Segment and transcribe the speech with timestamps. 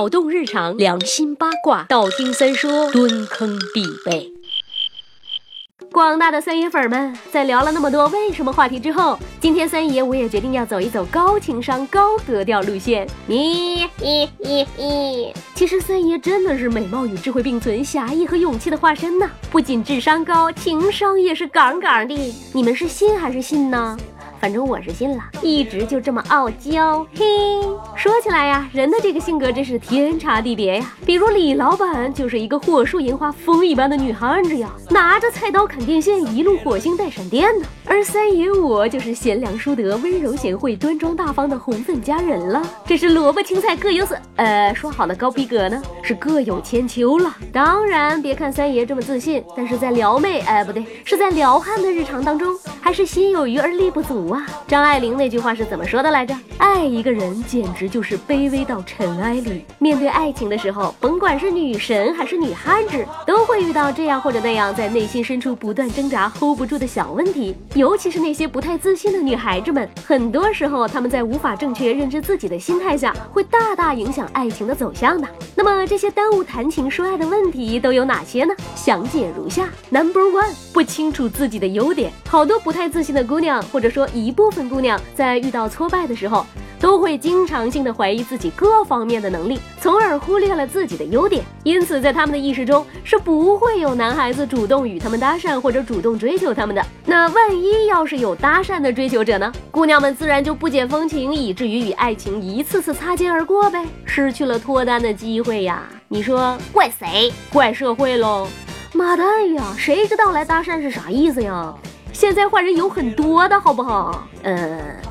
[0.00, 4.32] 脑洞日常，良心八卦，道听三说，蹲坑必备。
[5.92, 13.06] 广大的三爷粉们，在聊了那么多为什么话题之后，今天三爷我也决定要走一走高情商、高格调路线。
[13.28, 15.34] 咦咦咦咦！
[15.54, 19.30] 其实三爷真的是美貌与智慧并存、侠义和勇气的化身呢。
[19.50, 22.34] 不仅智商高，情商也是杠杠的。
[22.54, 23.98] 你们是信还是信呢？
[24.40, 27.06] 反正我是信了，一直就这么傲娇。
[27.14, 27.26] 嘿，
[28.00, 30.90] 说起来呀，人的这个性格真是天差地别呀。
[31.04, 37.66] 比如李老板就是一个火树银花、风一般的女汉子呀，拿着菜刀砍电线，一路火星带闪电呢。
[37.84, 42.62] 而三爷我就是贤良淑德、温柔贤惠、端庄大方的红粉佳人了。
[42.86, 47.36] 这是萝卜青菜各有所，呃，说好的高逼格呢，是各有千秋了。
[47.52, 54.30] 当然，别看三爷这么自信，但是在撩妹，哎，不对，是在撩汉的日常当中，还是心有余而力不足。
[54.30, 56.34] 啊，张爱玲那句话是怎么说的来着？
[56.56, 59.64] 爱一个人简直就是卑微到尘埃里。
[59.78, 67.56] 面对爱情的时候，甭管是女神还是女汉子，都会遇到这样或者那样，在内心深处不断挣扎、hold 不住的小问题。
[67.74, 75.28] 尤其是那些不太自信的女孩子们，很多时候她们在无法正确认知自己的心态下，会大大影响爱情的走向的。
[75.56, 78.54] 那么这些耽误谈情说爱的问题都有哪些呢？
[78.74, 82.12] 详解如下：Number one，不清楚自己的优点。
[82.28, 86.46] 好多不太自信的姑娘，或者说一部分姑娘，在遇到挫败的时候，
[86.80, 91.44] 都会经常性的怀疑自己各方面的能力，从而忽略了自己的优点。
[91.62, 96.82] 因此，在他们的意识中是不会有男孩子主动与他们搭讪或者主动追求他们的。
[97.04, 99.52] 那万一要是有搭讪的追求者呢？
[99.70, 105.82] 姑娘们自然就不解风情，以至于与爱情一次次擦肩而过呗，失去了脱单的机会呀。
[106.08, 107.30] 你说怪谁？
[107.52, 108.48] 怪社会喽！
[108.92, 111.72] 妈蛋呀，谁知道来搭讪是啥意思呀？
[112.20, 114.28] 现在坏人有很多的，好不好？
[114.42, 114.54] 呃，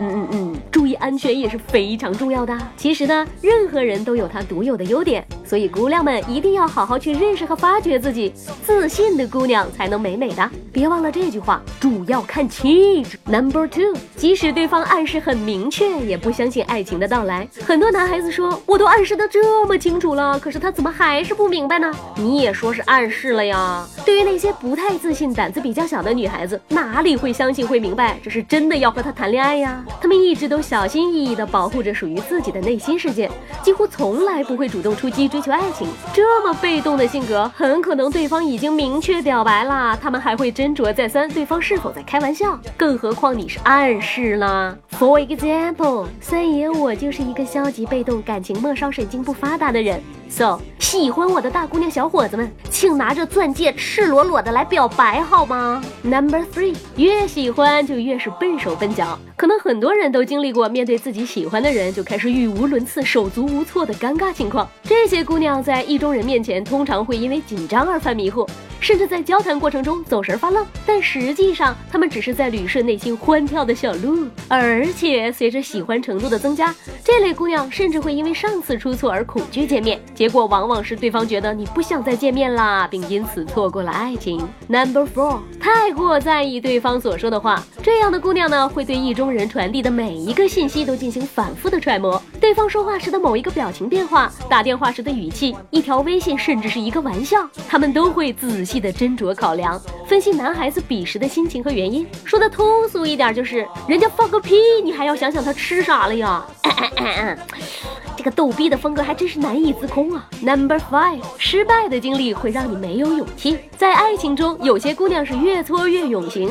[0.00, 2.56] 嗯嗯嗯，注意安全也是非常重要的。
[2.78, 8.32] 其实呢，任何人都有他独有的优点，所以姑娘们一定要好好去认识和发掘自己。
[8.64, 10.50] 自信的姑娘才能美美的。
[10.72, 13.18] 别忘了这句话，主要看气质。
[13.26, 17.46] Number two，即使对方暗示很明确，也不相信爱情的到来。
[17.64, 21.92] 很多男孩子说，我都暗示的这么清楚了，可是他怎么还是不明白呢？
[22.16, 23.86] 你也说是暗示了呀。
[24.04, 29.84] 对于那些不太自信、胆子比较小的女孩子，哪里会相信会明白这是真的要和他谈恋爱呀？
[30.00, 33.30] 他们一直都小心翼翼地保护着属于自己的内心世界，
[33.62, 35.88] 几乎从来不会主动出击追求爱情。
[36.12, 42.56] 这么被动的性格，很可能对方已经明确表白了，他们还会斟酌再三对方是否在开玩笑。
[42.76, 44.78] 更何况你是暗示呢。
[44.96, 50.00] For example，三爷我就是一个消极被动、感情末梢神经不发达的人。
[50.30, 59.18] So，喜欢我的大姑娘小伙子们，请拿着钻戒赤裸裸的来表白好吗？Number three，越喜欢就越是笨手笨脚。
[59.36, 64.68] 可能很多人都经历过面对自己喜欢的人就开始语无伦次、手足无措的尴尬情况。
[64.82, 68.46] 这些姑娘在意中人面前，通常会因为紧张而犯迷糊。
[68.80, 74.28] 甚至在交谈过程中走神发愣，但实际上他们只是在捋顺内心欢跳的小鹿。
[74.46, 84.46] 而且随着喜欢程度的增加，这类姑娘甚至会因为上次出错而恐惧见面，结果往往是对方觉得你不想再见面啦，并因此错过了爱情。
[84.68, 98.74] Number four，太过在意对方所说的话，这样的姑娘呢，会对意中人传递的每一个信息都进行反复的揣摩，对方说话时的某一个表情变化，打电话时的语气，一条微信，甚至是一个玩笑，他们都会仔细。
[98.84, 102.06] 的斟酌考量，分析男孩子彼时的心情和原因。
[102.22, 106.44] 说的通俗一点，就是人家放个屁，你还要想想他吃啥了呀？
[108.14, 110.28] 这个逗逼的风格还真是难以自控啊。
[110.42, 113.58] Number five，失败的经历会让你没有勇气。
[113.78, 116.50] 在爱情中，有些姑娘是越挫越勇型，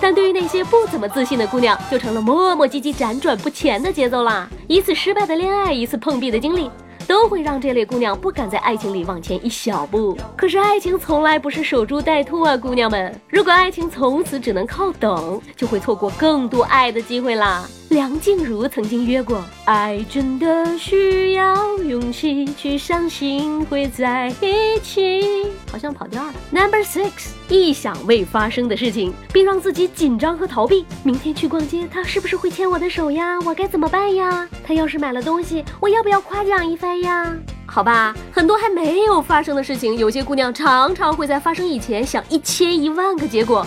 [0.00, 4.48] 但对于那些不怎么自信的姑娘，就成了磨磨唧唧、辗转不前的节奏啦。
[4.66, 6.70] 一次失败的恋爱，一次碰壁的经历。
[7.06, 10.16] 都会让这类姑娘不敢在爱情里往前一小步。
[10.36, 13.14] 可是爱情从来不是守株待兔啊，姑娘们！
[13.28, 17.66] 如果爱情从此只能靠等，就会错过更多爱的机会啦。
[17.94, 25.22] 梁静茹曾经约过，爱真的需要勇气去相信会在一起，
[25.70, 26.34] 好像跑调了。
[26.50, 30.84] Number six，意想未发生的事情，并让自己紧张和逃避。
[31.04, 33.38] 明天去逛街，他是不是会牵我的手呀？
[33.46, 34.48] 我该怎么办呀？
[34.66, 37.32] 他要是买了东西，我要不要夸奖一番呀？
[37.64, 43.64] 好吧，很多还没有发生的事情，有些姑娘常常会在发生以前想一千一万个结果。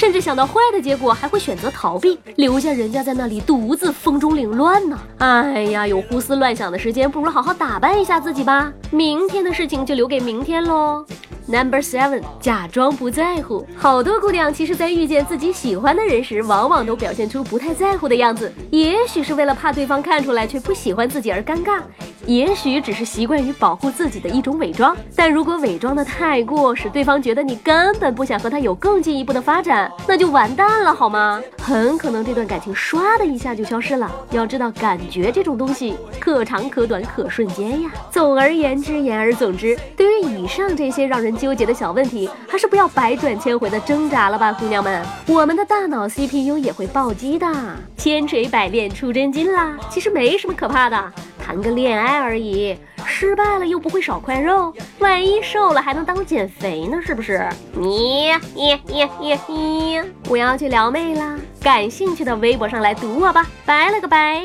[0.00, 4.98] 甚至想到坏的结果，还会选择逃避，留下人家在那里独自风中凌乱呢。
[5.18, 8.72] 哎呀，有胡思乱想的时间，不如好好打扮一下自己吧。
[8.90, 11.04] 明天的事情就留给明天喽。
[11.46, 13.66] Number seven，假装不在乎。
[13.76, 18.50] 好多姑娘其实，在遇见自己喜欢的人时，往往都表现出不太在乎的样子。
[18.70, 21.82] 也许是为了怕对方看出来却不喜欢自己而尴尬，
[22.30, 24.96] 也许只是习惯于保护自己的一种伪装。
[25.16, 31.42] 但如果伪装的太过，使对方觉得你根本不想和他有更进一步的发展，那就完蛋了，好吗？
[31.60, 34.08] 很可能这段感情唰的一下就消失了。
[34.30, 37.90] 要知道，感觉这种东西可长可短，可瞬间呀。
[38.12, 45.04] 总而言之，言而总之，对于以上这些让人纠结的小问题，还是不要百转千回的挣扎了吧，姑娘们。
[45.26, 47.52] 我们的大脑 CPU 也会暴击的，
[47.96, 49.76] 千锤百炼出真金啦。
[49.90, 51.12] 其实没什么可怕的，
[51.50, 57.44] 谈个恋爱而已，失败了又不会少块肉，万一瘦了还能当减肥呢，是不是？
[57.72, 61.36] 你你你你你，我要去撩妹啦！
[61.60, 64.44] 感兴趣的微博上来堵我吧，拜了个拜，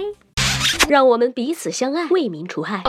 [0.89, 2.81] 让我们彼此相爱，为民除害。